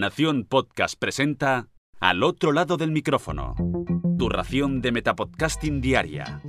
Nación 0.00 0.46
Podcast 0.48 0.94
presenta 0.98 1.68
Al 2.00 2.22
otro 2.22 2.52
lado 2.52 2.78
del 2.78 2.90
micrófono. 2.90 3.54
Tu 4.18 4.30
ración 4.30 4.80
de 4.80 4.92
Metapodcasting 4.92 5.82
Diaria. 5.82 6.40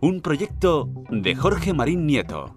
Un 0.00 0.20
proyecto 0.22 0.90
de 1.08 1.36
Jorge 1.36 1.72
Marín 1.72 2.04
Nieto. 2.04 2.56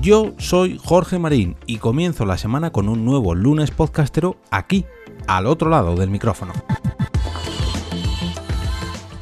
Yo 0.00 0.34
soy 0.38 0.78
Jorge 0.78 1.18
Marín 1.18 1.56
y 1.66 1.78
comienzo 1.78 2.24
la 2.24 2.38
semana 2.38 2.70
con 2.70 2.88
un 2.88 3.04
nuevo 3.04 3.34
lunes 3.34 3.72
podcastero 3.72 4.36
aquí, 4.52 4.84
al 5.26 5.46
otro 5.46 5.70
lado 5.70 5.96
del 5.96 6.10
micrófono. 6.10 6.52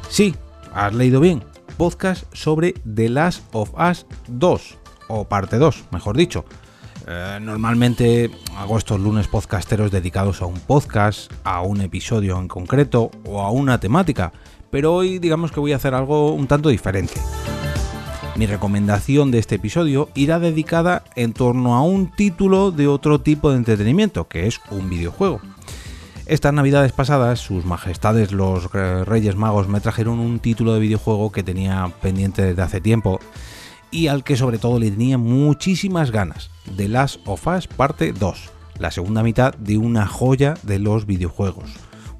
Sí, 0.09 0.35
has 0.75 0.93
leído 0.93 1.19
bien. 1.19 1.43
Podcast 1.75 2.31
sobre 2.35 2.73
The 2.73 3.09
Last 3.09 3.43
of 3.51 3.73
Us 3.79 4.05
2, 4.27 4.77
o 5.07 5.27
parte 5.27 5.57
2, 5.57 5.85
mejor 5.91 6.15
dicho. 6.15 6.45
Eh, 7.09 7.39
normalmente 7.41 8.29
hago 8.57 8.77
estos 8.77 8.99
lunes 8.99 9.29
podcasteros 9.29 9.91
dedicados 9.91 10.41
a 10.41 10.45
un 10.45 10.59
podcast, 10.59 11.31
a 11.45 11.61
un 11.61 11.79
episodio 11.79 12.37
en 12.37 12.49
concreto 12.49 13.11
o 13.23 13.41
a 13.41 13.49
una 13.49 13.79
temática, 13.79 14.33
pero 14.69 14.93
hoy 14.93 15.17
digamos 15.17 15.53
que 15.53 15.61
voy 15.61 15.71
a 15.71 15.77
hacer 15.77 15.93
algo 15.93 16.33
un 16.33 16.47
tanto 16.47 16.67
diferente. 16.67 17.13
Mi 18.35 18.45
recomendación 18.45 19.31
de 19.31 19.39
este 19.39 19.55
episodio 19.55 20.09
irá 20.15 20.37
dedicada 20.39 21.05
en 21.15 21.31
torno 21.31 21.75
a 21.75 21.81
un 21.81 22.11
título 22.11 22.71
de 22.71 22.89
otro 22.89 23.21
tipo 23.21 23.51
de 23.51 23.57
entretenimiento, 23.57 24.27
que 24.27 24.45
es 24.45 24.59
un 24.69 24.89
videojuego. 24.89 25.39
Estas 26.25 26.51
navidades 26.51 26.91
pasadas, 26.91 27.39
sus 27.39 27.63
majestades 27.63 28.33
los 28.33 28.69
Reyes 28.73 29.37
Magos 29.37 29.69
me 29.69 29.79
trajeron 29.79 30.19
un 30.19 30.39
título 30.39 30.73
de 30.73 30.81
videojuego 30.81 31.31
que 31.31 31.41
tenía 31.41 31.89
pendiente 32.01 32.41
desde 32.41 32.61
hace 32.61 32.81
tiempo 32.81 33.21
y 33.91 34.07
al 34.07 34.25
que 34.25 34.35
sobre 34.35 34.57
todo 34.57 34.77
le 34.77 34.91
tenía 34.91 35.17
muchísimas 35.17 36.11
ganas. 36.11 36.51
The 36.75 36.87
Last 36.89 37.19
of 37.25 37.47
Us 37.47 37.67
parte 37.67 38.11
2, 38.11 38.49
la 38.79 38.91
segunda 38.91 39.23
mitad 39.23 39.53
de 39.55 39.77
una 39.77 40.05
joya 40.05 40.55
de 40.63 40.79
los 40.79 41.05
videojuegos, 41.05 41.69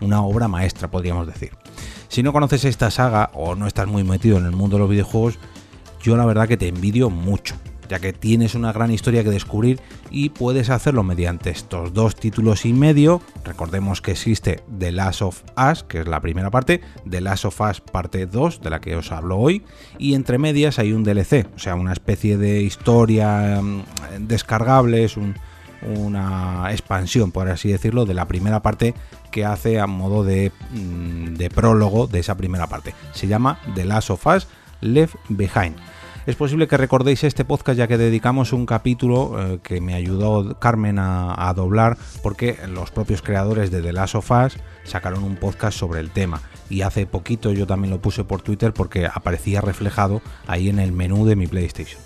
una 0.02 0.21
obra 0.21 0.47
maestra 0.47 0.89
podríamos 0.89 1.27
decir. 1.27 1.52
Si 2.08 2.23
no 2.23 2.33
conoces 2.33 2.66
esta 2.66 2.89
saga 2.89 3.30
o 3.33 3.55
no 3.55 3.67
estás 3.67 3.88
muy 3.88 4.03
metido 4.03 4.38
en 4.38 4.45
el 4.45 4.52
mundo 4.52 4.77
de 4.77 4.81
los 4.81 4.89
videojuegos, 4.89 5.38
yo 6.02 6.16
la 6.16 6.25
verdad 6.25 6.47
que 6.47 6.58
te 6.58 6.67
envidio 6.67 7.09
mucho, 7.09 7.55
ya 7.89 7.99
que 7.99 8.13
tienes 8.13 8.55
una 8.55 8.73
gran 8.73 8.91
historia 8.91 9.23
que 9.23 9.30
descubrir 9.30 9.80
y 10.09 10.30
puedes 10.30 10.69
hacerlo 10.69 11.03
mediante 11.03 11.49
estos 11.49 11.93
dos 11.93 12.16
títulos 12.16 12.66
y 12.66 12.73
medio. 12.73 13.21
Recordemos 13.43 14.02
que 14.02 14.11
existe 14.11 14.61
The 14.77 14.91
Last 14.91 15.21
of 15.21 15.43
Us, 15.57 15.83
que 15.83 15.99
es 15.99 16.08
la 16.08 16.21
primera 16.21 16.52
parte, 16.52 16.81
The 17.09 17.21
Last 17.21 17.45
of 17.45 17.61
Us 17.61 17.81
parte 17.81 18.25
2, 18.25 18.61
de 18.61 18.69
la 18.69 18.81
que 18.81 18.95
os 18.95 19.11
hablo 19.11 19.38
hoy, 19.38 19.63
y 19.97 20.13
entre 20.13 20.38
medias 20.38 20.80
hay 20.80 20.93
un 20.93 21.03
DLC, 21.03 21.47
o 21.55 21.59
sea, 21.59 21.75
una 21.75 21.93
especie 21.93 22.38
de 22.38 22.61
historia 22.61 23.61
mm, 23.61 23.83
descargable, 24.19 25.03
es 25.03 25.17
una 25.81 26.67
expansión, 26.71 27.31
por 27.31 27.47
así 27.49 27.69
decirlo, 27.69 28.05
de 28.05 28.13
la 28.13 28.27
primera 28.27 28.61
parte 28.61 28.93
que 29.31 29.45
hace 29.45 29.80
a 29.80 29.88
modo 29.88 30.23
de, 30.23 30.52
mm, 30.71 31.35
de 31.35 31.49
prólogo 31.49 32.08
de 32.08 32.19
esa 32.19 32.35
primera 32.35 32.67
parte. 32.67 32.93
Se 33.13 33.27
llama 33.27 33.59
The 33.75 33.85
Last 33.85 34.09
of 34.09 34.25
Us 34.25 34.47
Left 34.81 35.15
Behind. 35.30 35.75
Es 36.28 36.36
posible 36.36 36.67
que 36.67 36.75
recordéis 36.75 37.23
este 37.23 37.45
podcast 37.45 37.78
ya 37.78 37.88
que 37.88 37.97
dedicamos 37.97 38.52
un 38.52 38.66
capítulo 38.66 39.38
eh, 39.39 39.59
que 39.64 39.80
me 39.80 39.94
ayudó 39.94 40.59
Carmen 40.59 41.00
a, 41.00 41.53
doblar 41.56 41.97
porque 42.22 42.58
los 42.67 42.92
propios 42.92 43.22
creadores 43.22 43.72
de 43.72 43.81
The 43.81 43.94
Last 43.94 44.16
of 44.16 44.30
Us 44.30 44.58
sacaron 44.83 45.23
un 45.23 45.38
podcast 45.38 45.80
sobre 45.80 46.02
el 46.02 46.11
tema 46.11 46.42
y 46.70 46.81
hace 46.81 47.05
poquito 47.05 47.53
yo 47.53 47.66
también 47.66 47.92
lo 47.92 48.02
puse 48.02 48.25
por 48.25 48.42
Twitter 48.42 48.73
porque 48.73 49.05
aparecía 49.08 49.61
reflejado 49.61 50.22
ahí 50.48 50.67
en 50.67 50.80
el 50.80 50.92
menú 50.92 51.25
de 51.25 51.38
mi 51.38 51.48
PlayStation. 51.48 52.02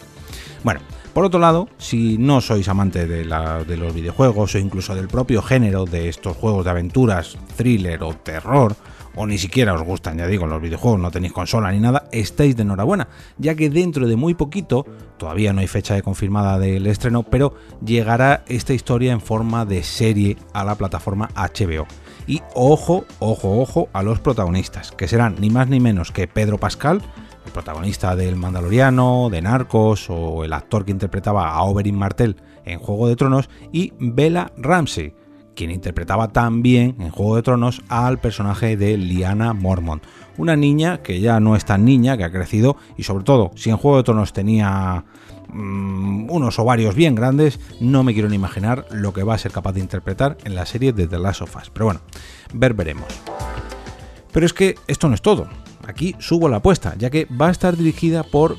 Bueno, 0.64 0.82
por 1.16 1.26
otro 1.26 1.40
lado, 1.40 1.68
si 1.80 2.20
no 2.20 2.42
sois 2.42 2.68
amante 2.68 3.08
de, 3.08 3.24
de, 3.24 3.78
los 3.78 3.94
videojuegos 3.96 4.54
o 4.54 4.60
incluso 4.60 4.94
del 4.94 5.08
propio 5.08 5.42
género 5.42 5.86
de 5.86 6.10
estos 6.10 6.38
juegos 6.38 6.66
de 6.66 6.70
aventuras, 6.70 7.40
thriller 7.58 8.04
o 8.04 8.14
terror, 8.14 8.76
o 9.16 9.28
ni 9.28 9.38
siquiera 9.38 9.74
os 9.74 9.82
gustan, 9.82 10.18
ya 10.18 10.28
digo, 10.28 10.48
los 10.48 10.62
videojuegos, 10.62 11.00
no 11.00 11.12
tenéis 11.12 11.34
consola 11.34 11.72
ni 11.72 11.80
nada, 11.80 12.08
estáis 12.12 12.56
de 12.56 12.64
enhorabuena, 12.64 13.08
ya 13.38 13.56
que 13.56 13.70
dentro 13.70 14.08
de 14.08 14.16
muy 14.16 14.34
poquito, 14.34 14.86
todavía 15.18 15.54
no 15.54 15.62
hay 15.62 15.68
fecha 15.68 15.96
de 15.96 16.02
confirmada 16.02 16.60
del 16.60 16.88
estreno, 16.88 17.24
pero 17.24 17.54
llegará 17.84 18.44
esta 18.48 18.74
historia 18.74 19.12
en 19.12 19.22
forma 19.22 19.66
de 19.66 19.84
serie 19.84 20.38
a 20.54 20.64
la 20.64 20.76
plataforma 20.76 21.30
HBO. 21.36 21.88
Y 22.28 22.42
ojo, 22.54 23.06
ojo, 23.20 23.60
ojo 23.60 23.90
a 23.94 24.04
los 24.04 24.20
protagonistas, 24.20 24.92
que 24.92 25.08
serán 25.08 25.36
ni 25.40 25.50
más 25.50 25.68
ni 25.68 25.80
menos 25.80 26.12
que 26.12 26.28
Pedro 26.28 26.58
Pascal, 26.58 27.02
el 27.46 27.52
protagonista 27.52 28.16
del 28.16 28.36
Mandaloriano, 28.36 29.30
de 29.32 29.42
Narcos 29.42 30.10
o 30.10 30.44
el 30.44 30.54
actor 30.54 30.86
que 30.86 30.92
interpretaba 30.92 31.50
a 31.50 31.64
Oberyn 31.64 31.98
Martell 31.98 32.38
en 32.66 32.80
Juego 32.80 33.08
de 33.08 33.16
Tronos, 33.16 33.50
y 33.72 33.94
Bella 34.00 34.52
Ramsey, 34.58 35.16
quien 35.56 35.72
interpretaba 35.72 36.30
también 36.30 36.96
en 37.00 37.10
Juego 37.10 37.36
de 37.36 37.44
Tronos 37.44 37.82
al 37.90 38.20
personaje 38.20 38.78
de 38.78 38.98
Liana 38.98 39.54
Mormont, 39.54 40.04
una 40.38 40.56
niña 40.56 41.02
que 41.02 41.20
ya 41.20 41.40
no 41.40 41.56
es 41.56 41.66
tan 41.66 41.86
niña, 41.86 42.18
que 42.18 42.24
ha 42.24 42.32
crecido 42.32 42.78
y 42.98 43.04
sobre 43.04 43.24
todo, 43.24 43.52
si 43.56 43.70
en 43.70 43.78
Juego 43.78 43.98
de 43.98 44.04
Tronos 44.04 44.34
tenía 44.34 45.04
mm, 45.50 46.30
unos 46.30 46.60
ovarios 46.60 46.96
bien 46.96 47.16
grandes, 47.16 47.60
no 47.80 48.04
me 48.04 48.14
quiero 48.14 48.30
ni 48.30 48.36
imaginar 48.36 48.86
lo 48.92 49.14
que 49.14 49.24
va 49.24 49.36
a 49.36 49.38
ser 49.38 49.52
capaz 49.52 49.74
de 49.74 49.82
interpretar 49.82 50.38
en 50.44 50.56
la 50.56 50.66
serie 50.66 50.94
de 50.94 51.08
The 51.08 51.20
Last 51.20 51.42
of 51.42 51.56
Us. 51.56 51.70
Pero 51.70 51.86
bueno, 51.86 52.02
ver 52.54 52.74
veremos. 52.74 53.08
Pero 54.32 54.46
es 54.46 54.54
que 54.54 54.76
esto 54.88 55.08
no 55.08 55.16
es 55.16 55.22
todo. 55.22 55.48
Aquí 55.88 56.16
subo 56.20 56.48
la 56.48 56.58
apuesta, 56.58 56.96
ya 56.98 57.10
que 57.10 57.26
va 57.26 57.48
a 57.48 57.52
estar 57.52 57.76
dirigida 57.76 58.24
por 58.24 58.56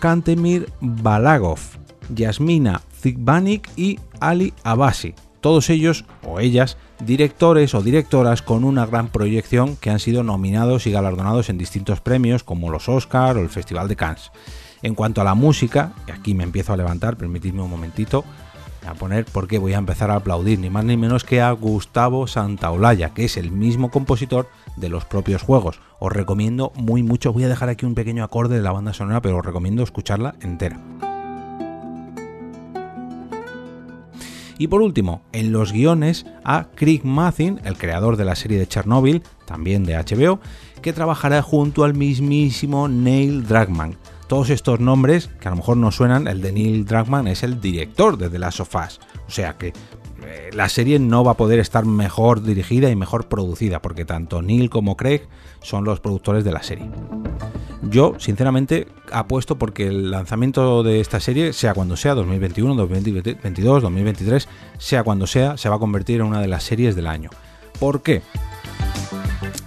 Kantemir 0.00 0.70
Balagov, 0.80 1.58
Yasmina 2.14 2.80
Zigbanik 3.02 3.68
y 3.76 3.98
Ali 4.20 4.54
Abasi, 4.62 5.14
todos 5.42 5.68
ellos 5.68 6.06
o 6.26 6.40
ellas 6.40 6.78
directores 7.04 7.74
o 7.74 7.82
directoras 7.82 8.40
con 8.40 8.64
una 8.64 8.86
gran 8.86 9.08
proyección 9.08 9.76
que 9.76 9.90
han 9.90 9.98
sido 9.98 10.22
nominados 10.22 10.86
y 10.86 10.92
galardonados 10.92 11.50
en 11.50 11.58
distintos 11.58 12.00
premios 12.00 12.44
como 12.44 12.70
los 12.70 12.88
Oscar 12.88 13.36
o 13.36 13.40
el 13.40 13.50
Festival 13.50 13.88
de 13.88 13.96
Cannes. 13.96 14.30
En 14.82 14.94
cuanto 14.94 15.20
a 15.20 15.24
la 15.24 15.34
música, 15.34 15.92
y 16.08 16.12
aquí 16.12 16.34
me 16.34 16.44
empiezo 16.44 16.72
a 16.72 16.76
levantar, 16.76 17.16
permitidme 17.16 17.62
un 17.62 17.70
momentito, 17.70 18.24
a 18.86 18.94
poner 18.94 19.26
porque 19.26 19.58
voy 19.58 19.74
a 19.74 19.78
empezar 19.78 20.10
a 20.10 20.16
aplaudir 20.16 20.58
ni 20.58 20.70
más 20.70 20.84
ni 20.84 20.96
menos 20.96 21.24
que 21.24 21.40
a 21.40 21.50
Gustavo 21.52 22.26
Santaolalla, 22.26 23.14
que 23.14 23.24
es 23.24 23.36
el 23.36 23.50
mismo 23.50 23.90
compositor 23.90 24.48
de 24.76 24.88
los 24.88 25.04
propios 25.04 25.42
juegos. 25.42 25.80
Os 25.98 26.12
recomiendo 26.12 26.72
muy 26.74 27.02
mucho, 27.02 27.32
voy 27.32 27.44
a 27.44 27.48
dejar 27.48 27.68
aquí 27.68 27.84
un 27.84 27.94
pequeño 27.94 28.24
acorde 28.24 28.56
de 28.56 28.62
la 28.62 28.72
banda 28.72 28.92
sonora, 28.92 29.22
pero 29.22 29.38
os 29.38 29.46
recomiendo 29.46 29.82
escucharla 29.82 30.34
entera. 30.40 30.80
Y 34.58 34.68
por 34.68 34.82
último, 34.82 35.22
en 35.32 35.52
los 35.52 35.72
guiones 35.72 36.26
a 36.44 36.68
Craig 36.74 37.00
Mathin, 37.04 37.60
el 37.64 37.76
creador 37.76 38.16
de 38.16 38.24
la 38.24 38.36
serie 38.36 38.58
de 38.58 38.66
Chernobyl, 38.66 39.22
también 39.46 39.84
de 39.84 39.96
HBO, 39.96 40.40
que 40.80 40.92
trabajará 40.92 41.42
junto 41.42 41.84
al 41.84 41.94
mismísimo 41.94 42.88
Neil 42.88 43.46
Druckmann. 43.46 43.96
Todos 44.28 44.50
estos 44.50 44.80
nombres, 44.80 45.28
que 45.40 45.48
a 45.48 45.50
lo 45.50 45.58
mejor 45.58 45.76
no 45.76 45.90
suenan, 45.90 46.26
el 46.26 46.40
de 46.40 46.52
Neil 46.52 46.84
Druckmann 46.84 47.28
es 47.28 47.42
el 47.42 47.60
director 47.60 48.16
de 48.16 48.30
The 48.30 48.38
Last 48.38 48.60
of 48.60 48.74
Us. 48.74 49.00
O 49.26 49.30
sea 49.30 49.56
que 49.58 49.72
la 50.52 50.68
serie 50.68 50.98
no 50.98 51.24
va 51.24 51.32
a 51.32 51.36
poder 51.36 51.58
estar 51.58 51.84
mejor 51.84 52.42
dirigida 52.42 52.90
y 52.90 52.96
mejor 52.96 53.28
producida, 53.28 53.80
porque 53.80 54.04
tanto 54.04 54.42
Neil 54.42 54.70
como 54.70 54.96
Craig 54.96 55.22
son 55.62 55.84
los 55.84 56.00
productores 56.00 56.44
de 56.44 56.52
la 56.52 56.62
serie. 56.62 56.90
Yo, 57.82 58.14
sinceramente, 58.18 58.86
apuesto 59.10 59.58
porque 59.58 59.88
el 59.88 60.10
lanzamiento 60.10 60.82
de 60.82 61.00
esta 61.00 61.20
serie, 61.20 61.52
sea 61.52 61.74
cuando 61.74 61.96
sea, 61.96 62.14
2021, 62.14 62.74
2022, 62.74 63.82
2023, 63.82 64.48
sea 64.78 65.02
cuando 65.02 65.26
sea, 65.26 65.56
se 65.56 65.68
va 65.68 65.76
a 65.76 65.80
convertir 65.80 66.20
en 66.20 66.26
una 66.26 66.40
de 66.40 66.48
las 66.48 66.62
series 66.62 66.94
del 66.94 67.06
año. 67.06 67.30
¿Por 67.80 68.02
qué? 68.02 68.22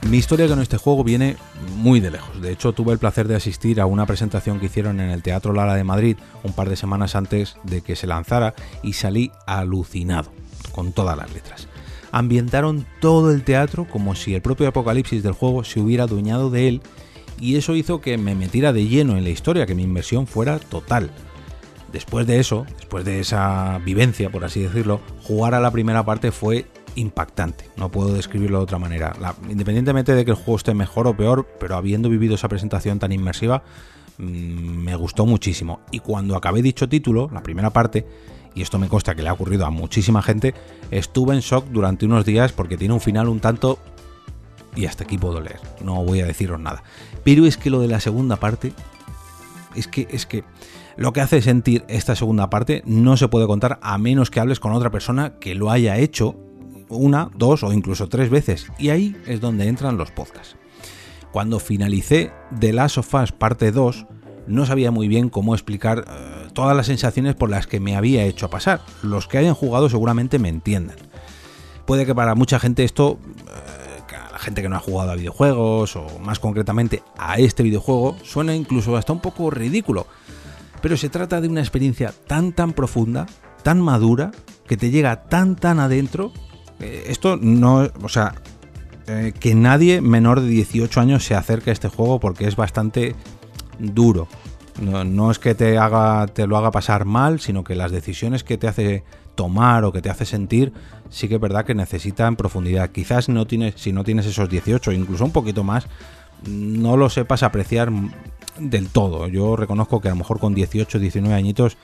Mi 0.10 0.18
historia 0.18 0.48
con 0.48 0.62
este 0.62 0.78
juego 0.78 1.04
viene 1.04 1.36
muy 1.78 2.00
de 2.00 2.12
lejos. 2.12 2.42
De 2.42 2.52
hecho, 2.52 2.74
tuve 2.74 2.94
el 2.94 3.00
placer 3.00 3.28
de 3.28 3.36
asistir 3.36 3.82
a 3.82 3.86
una 3.86 4.06
presentación 4.06 4.60
que 4.60 4.68
hicieron 4.68 5.00
en 5.00 5.10
el 5.10 5.24
Teatro 5.24 5.52
Lara 5.52 5.74
de 5.74 5.84
Madrid 5.84 6.16
un 6.44 6.54
par 6.54 6.70
de 6.70 6.76
semanas 6.76 7.16
antes 7.16 7.58
de 7.64 7.82
que 7.82 7.96
se 7.96 8.08
lanzara 8.08 8.54
y 8.84 8.94
salí 8.94 9.32
alucinado 9.48 10.32
con 10.76 10.92
todas 10.92 11.18
las 11.18 11.34
letras. 11.34 11.70
Ambientaron 12.12 12.86
todo 13.00 13.32
el 13.32 13.44
teatro 13.44 13.88
como 13.88 14.14
si 14.14 14.36
el 14.36 14.42
propio 14.42 14.68
apocalipsis 14.68 15.24
del 15.24 15.32
juego 15.32 15.64
se 15.64 15.80
hubiera 15.80 16.04
adueñado 16.04 16.50
de 16.50 16.68
él 16.68 16.82
y 17.40 17.56
eso 17.56 17.76
hizo 17.76 18.02
que 18.02 18.18
me 18.18 18.36
metiera 18.36 18.74
de 18.74 18.86
lleno 18.86 19.18
en 19.18 19.24
la 19.24 19.30
historia, 19.30 19.66
que 19.66 19.74
mi 19.74 19.84
inversión 19.84 20.28
fuera 20.28 20.60
total. 20.60 21.12
Después 21.94 22.28
de 22.28 22.40
eso, 22.42 22.66
después 22.78 23.06
de 23.06 23.22
esa 23.22 23.80
vivencia, 23.86 24.30
por 24.30 24.44
así 24.44 24.62
decirlo, 24.62 25.00
jugar 25.24 25.54
a 25.54 25.62
la 25.62 25.72
primera 25.72 26.04
parte 26.04 26.34
fue 26.34 26.66
impactante, 26.96 27.70
no 27.78 27.90
puedo 27.90 28.14
describirlo 28.14 28.58
de 28.58 28.64
otra 28.64 28.80
manera. 28.80 29.16
independientemente 29.50 30.14
de 30.14 30.26
que 30.26 30.32
el 30.32 30.38
juego 30.38 30.58
esté 30.58 30.74
mejor 30.74 31.08
o 31.08 31.16
peor, 31.16 31.48
pero 31.58 31.78
habiendo 31.78 32.10
vivido 32.10 32.36
esa 32.36 32.50
presentación 32.50 33.00
tan 33.00 33.14
inmersiva, 33.14 33.64
mm, 34.18 34.24
me 34.24 34.96
gustó 34.98 35.26
muchísimo. 35.26 35.80
Y 35.92 36.00
cuando 36.00 36.36
acabé 36.36 36.62
dicho 36.62 36.90
título, 36.90 37.30
la 37.34 37.44
primera 37.44 37.70
parte, 37.70 38.06
y 38.56 38.62
esto 38.62 38.80
me 38.80 38.88
consta 38.88 39.14
que 39.14 39.22
le 39.22 39.30
ha 39.30 39.34
ocurrido 39.34 39.66
a 39.66 39.70
muchísima 39.70 40.22
gente, 40.22 40.56
estuve 40.90 41.36
en 41.36 41.42
shock 41.42 41.68
durante 41.68 42.06
unos 42.06 42.26
días 42.26 42.54
porque 42.54 42.78
tiene 42.78 42.94
un 42.94 43.02
final 43.02 43.28
un 43.28 43.42
tanto 43.42 43.78
y 44.76 44.86
hasta 44.86 45.04
aquí 45.04 45.18
puedo 45.18 45.40
leer, 45.42 45.60
no 45.82 46.04
voy 46.04 46.22
a 46.22 46.26
deciros 46.26 46.60
nada. 46.60 46.84
Pero 47.24 47.46
es 47.46 47.58
que 47.58 47.70
lo 47.70 47.82
de 47.82 47.88
la 47.88 48.00
segunda 48.00 48.38
parte, 48.38 48.74
es 49.76 49.88
que, 49.88 50.08
es 50.10 50.26
que 50.26 50.44
Lo 50.98 51.12
que 51.12 51.20
hace 51.20 51.42
sentir 51.42 51.84
esta 51.90 52.16
segunda 52.16 52.50
parte 52.50 52.82
no 52.86 53.18
se 53.18 53.28
puede 53.28 53.48
contar 53.48 53.80
a 53.82 53.98
menos 53.98 54.32
que 54.32 54.40
hables 54.40 54.62
con 54.62 54.72
otra 54.72 54.92
persona 54.92 55.34
que 55.40 55.54
lo 55.54 55.70
haya 55.70 55.98
hecho 55.98 56.38
una, 56.88 57.30
dos 57.36 57.64
o 57.64 57.74
incluso 57.74 58.08
tres 58.08 58.30
veces. 58.30 58.68
Y 58.78 58.90
ahí 58.90 59.18
es 59.28 59.42
donde 59.42 59.68
entran 59.68 59.98
los 59.98 60.12
podcasts. 60.12 60.56
Cuando 61.32 61.60
finalicé 61.60 62.32
The 62.58 62.72
Last 62.72 62.98
of 62.98 63.14
Us 63.14 63.34
parte 63.34 63.74
2, 63.74 64.06
no 64.48 64.66
sabía 64.66 64.92
muy 64.92 65.08
bien 65.08 65.30
cómo 65.30 65.54
explicar 65.54 66.06
eh, 66.08 66.48
todas 66.54 66.76
las 66.76 66.88
sensaciones 66.88 67.36
por 67.36 67.50
las 67.50 67.68
que 67.68 67.80
me 67.80 67.96
había 67.96 68.24
hecho 68.24 68.50
pasar. 68.50 68.82
Los 69.02 69.28
que 69.28 69.38
hayan 69.38 69.54
jugado 69.54 69.90
seguramente 69.90 70.40
me 70.40 70.50
entiendan. 70.50 70.98
Puede 71.86 72.06
que 72.06 72.16
para 72.16 72.36
mucha 72.36 72.60
gente 72.60 72.84
esto, 72.84 73.20
eh, 73.48 74.14
la 74.32 74.40
gente 74.40 74.62
que 74.62 74.70
no 74.70 74.76
ha 74.76 74.80
jugado 74.80 75.12
a 75.12 75.16
videojuegos 75.16 75.96
o 75.96 76.20
más 76.20 76.40
concretamente 76.40 77.04
a 77.18 77.38
este 77.38 77.64
videojuego, 77.64 78.18
suena 78.24 78.56
incluso 78.56 78.96
hasta 78.98 79.14
un 79.14 79.20
poco 79.20 79.50
ridículo. 79.50 80.08
Pero 80.82 80.98
se 80.98 81.10
trata 81.10 81.42
de 81.42 81.48
una 81.48 81.62
experiencia 81.62 82.14
tan 82.28 82.54
tan 82.54 82.74
profunda, 82.74 83.26
tan 83.64 83.82
madura, 83.82 84.32
que 84.68 84.78
te 84.78 84.92
llega 84.92 85.24
tan 85.24 85.56
tan 85.56 85.80
adentro. 85.80 86.32
Eh, 86.80 87.06
esto 87.08 87.38
no, 87.38 87.90
o 88.02 88.10
sea, 88.10 88.36
que 89.40 89.54
nadie 89.54 90.02
menor 90.02 90.42
de 90.42 90.48
18 90.48 91.00
años 91.00 91.24
se 91.24 91.36
acerque 91.36 91.70
a 91.70 91.74
este 91.74 91.90
juego 91.90 92.20
porque 92.20 92.48
es 92.48 92.56
bastante 92.56 93.16
duro. 93.80 94.28
No, 94.82 95.32
es 95.32 95.40
que 95.40 95.56
te, 95.56 95.78
haga, 95.78 96.28
te 96.28 96.48
lo 96.48 96.58
haga 96.58 96.72
pasar 96.72 97.06
mal, 97.06 97.40
sino 97.40 97.64
que 97.64 97.76
las 97.76 97.92
decisiones 97.92 98.44
que 98.44 98.58
te 98.58 98.68
hace 98.68 99.04
tomar 99.36 99.86
o 99.86 99.92
que 99.92 100.02
te 100.02 100.10
hace 100.10 100.26
sentir, 100.26 100.74
sí 101.10 101.28
que 101.28 101.36
es 101.36 101.42
verdad 101.42 101.66
que 101.66 101.76
necesitan 101.76 102.36
profundidad. 102.36 102.90
Quizás 102.90 103.30
no 103.30 103.48
tienes, 103.48 103.76
si 103.78 103.94
no 103.94 104.04
tienes 104.04 104.26
esos 104.26 104.50
18, 104.50 104.92
incluso 104.92 105.24
un 105.24 105.32
poquito 105.32 105.64
más, 105.64 105.88
no 106.46 106.98
lo 106.98 107.10
sepas 107.10 107.44
apreciar 107.44 107.90
del 108.60 108.90
todo. 108.90 109.28
Yo 109.28 109.56
reconozco 109.56 110.02
que 110.02 110.10
a 110.10 110.12
lo 110.12 110.18
mejor 110.18 110.40
con 110.40 110.54
18, 110.54 111.00
19 111.00 111.36
añitos 111.36 111.78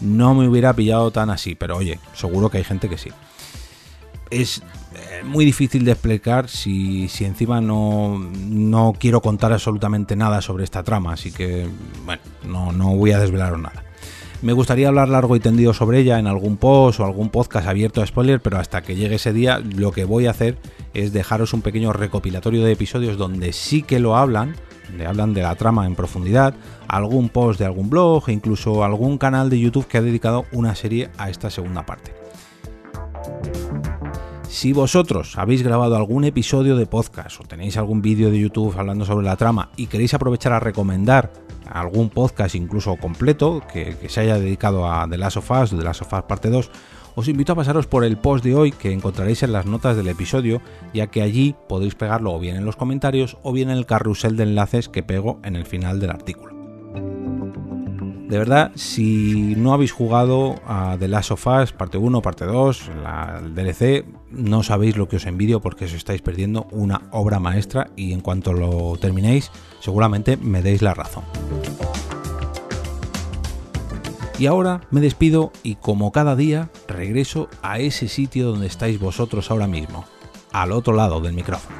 no 0.00 0.34
me 0.34 0.48
hubiera 0.48 0.72
pillado 0.72 1.10
tan 1.10 1.30
así, 1.30 1.54
pero 1.54 1.76
oye, 1.76 1.98
seguro 2.14 2.50
que 2.50 2.58
hay 2.58 2.64
gente 2.64 2.88
que 2.88 2.98
sí. 2.98 3.10
Es 4.34 4.62
eh, 4.94 5.22
muy 5.22 5.44
difícil 5.44 5.84
de 5.84 5.92
explicar 5.92 6.48
si, 6.48 7.08
si 7.08 7.24
encima 7.24 7.60
no, 7.60 8.18
no, 8.18 8.92
quiero 8.98 9.20
contar 9.20 9.52
absolutamente 9.52 10.16
nada 10.16 10.42
sobre 10.42 10.64
esta 10.64 10.82
trama, 10.82 11.12
así 11.12 11.30
que 11.30 11.68
bueno, 12.04 12.22
no, 12.44 12.72
no 12.72 12.96
voy 12.96 13.12
a 13.12 13.18
desvelaros 13.18 13.60
nada. 13.60 13.84
Me 14.42 14.52
gustaría 14.52 14.88
hablar 14.88 15.08
largo 15.08 15.36
y 15.36 15.40
tendido 15.40 15.72
sobre 15.72 16.00
ella 16.00 16.18
en 16.18 16.26
algún 16.26 16.56
post 16.56 17.00
o 17.00 17.04
algún 17.04 17.30
podcast 17.30 17.68
abierto 17.68 18.02
a 18.02 18.06
spoiler, 18.06 18.42
pero 18.42 18.58
hasta 18.58 18.82
que 18.82 18.96
llegue 18.96 19.14
ese 19.14 19.32
día 19.32 19.58
lo 19.58 19.92
que 19.92 20.04
voy 20.04 20.26
a 20.26 20.32
hacer 20.32 20.58
es 20.94 21.12
dejaros 21.12 21.54
un 21.54 21.62
pequeño 21.62 21.92
recopilatorio 21.92 22.64
de 22.64 22.72
episodios 22.72 23.16
donde 23.16 23.52
sí 23.52 23.82
que 23.82 24.00
lo 24.00 24.16
hablan, 24.16 24.54
le 24.96 25.06
hablan 25.06 25.32
de 25.32 25.42
la 25.42 25.54
trama 25.54 25.86
en 25.86 25.94
profundidad, 25.94 26.54
algún 26.88 27.28
post 27.28 27.58
de 27.58 27.66
algún 27.66 27.88
blog 27.88 28.28
e 28.28 28.32
incluso 28.32 28.84
algún 28.84 29.16
canal 29.16 29.48
de 29.48 29.60
YouTube 29.60 29.86
que 29.86 29.98
ha 29.98 30.02
dedicado 30.02 30.44
una 30.52 30.74
serie 30.74 31.08
a 31.16 31.30
esta 31.30 31.50
segunda 31.50 31.86
parte. 31.86 32.12
Si 34.54 34.72
vosotros 34.72 35.36
habéis 35.36 35.64
grabado 35.64 35.96
algún 35.96 36.22
episodio 36.22 36.76
de 36.76 36.86
podcast 36.86 37.40
o 37.40 37.42
tenéis 37.42 37.76
algún 37.76 38.00
vídeo 38.02 38.30
de 38.30 38.38
YouTube 38.38 38.72
hablando 38.78 39.04
sobre 39.04 39.26
la 39.26 39.34
trama 39.34 39.70
y 39.76 39.88
queréis 39.88 40.14
aprovechar 40.14 40.52
a 40.52 40.60
recomendar 40.60 41.32
algún 41.68 42.08
podcast 42.08 42.54
incluso 42.54 42.94
completo 42.94 43.62
que, 43.72 43.96
se 44.08 44.20
haya 44.20 44.38
dedicado 44.38 44.88
a 44.88 45.08
The 45.10 45.18
Last 45.18 45.38
of 45.38 45.50
Us 45.50 45.72
o 45.72 45.76
The 45.76 45.82
Last 45.82 46.02
of 46.02 46.12
Us 46.12 46.22
parte 46.22 46.50
2, 46.50 46.70
os 47.16 47.26
invito 47.26 47.52
a 47.52 47.56
pasaros 47.56 47.88
por 47.88 48.04
el 48.04 48.16
post 48.16 48.44
de 48.44 48.54
hoy 48.54 48.70
que 48.70 48.92
encontraréis 48.92 49.42
en 49.42 49.50
las 49.50 49.66
notas 49.66 49.96
del 49.96 50.06
episodio, 50.06 50.62
ya 50.94 51.08
que 51.08 51.22
allí 51.22 51.56
podéis 51.68 51.96
pegarlo 51.96 52.32
o 52.32 52.38
bien 52.38 52.54
en 52.54 52.64
los 52.64 52.76
comentarios 52.76 53.36
o 53.42 53.52
bien 53.52 53.70
en 53.70 53.78
el 53.78 53.86
carrusel 53.86 54.36
de 54.36 54.44
enlaces 54.44 54.88
que 54.88 55.02
pego 55.02 55.40
en 55.42 55.56
el 55.56 55.66
final 55.66 55.98
del 55.98 56.10
artículo. 56.10 56.53
De 58.28 58.38
verdad, 58.38 58.72
si 58.74 59.54
no 59.56 59.74
habéis 59.74 59.92
jugado 59.92 60.54
a 60.66 60.96
The 60.98 61.08
Last 61.08 61.30
of 61.32 61.46
Us, 61.46 61.72
parte 61.72 61.98
1, 61.98 62.22
parte 62.22 62.46
2, 62.46 62.90
la, 63.02 63.40
el 63.44 63.54
DLC, 63.54 64.06
no 64.30 64.62
sabéis 64.62 64.96
lo 64.96 65.08
que 65.08 65.16
os 65.16 65.26
envidio 65.26 65.60
porque 65.60 65.84
os 65.84 65.92
estáis 65.92 66.22
perdiendo 66.22 66.66
una 66.70 67.02
obra 67.10 67.38
maestra 67.38 67.90
y 67.96 68.14
en 68.14 68.22
cuanto 68.22 68.54
lo 68.54 68.96
terminéis, 68.96 69.50
seguramente 69.80 70.38
me 70.38 70.62
deis 70.62 70.80
la 70.80 70.94
razón. 70.94 71.24
Y 74.38 74.46
ahora 74.46 74.80
me 74.90 75.02
despido 75.02 75.52
y 75.62 75.76
como 75.76 76.10
cada 76.10 76.34
día 76.34 76.70
regreso 76.88 77.48
a 77.62 77.78
ese 77.78 78.08
sitio 78.08 78.46
donde 78.46 78.66
estáis 78.66 78.98
vosotros 78.98 79.50
ahora 79.50 79.66
mismo, 79.66 80.06
al 80.50 80.72
otro 80.72 80.94
lado 80.94 81.20
del 81.20 81.34
micrófono. 81.34 81.76